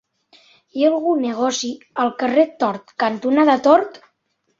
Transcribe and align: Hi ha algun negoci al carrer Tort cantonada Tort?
Hi 0.77 0.85
ha 0.85 0.87
algun 0.93 1.19
negoci 1.25 1.69
al 2.05 2.09
carrer 2.23 2.45
Tort 2.63 2.95
cantonada 3.05 3.59
Tort? 3.69 4.01